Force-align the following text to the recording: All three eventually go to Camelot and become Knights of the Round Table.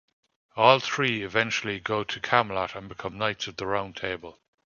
All 0.55 0.79
three 0.79 1.21
eventually 1.21 1.79
go 1.79 2.03
to 2.03 2.19
Camelot 2.19 2.73
and 2.73 2.89
become 2.89 3.19
Knights 3.19 3.45
of 3.45 3.57
the 3.57 3.67
Round 3.67 3.95
Table. 3.95 4.39